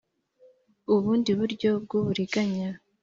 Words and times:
ubundi 0.93 1.29
buryo 1.39 1.69
bw 1.83 1.91
uburiganya 1.99 2.69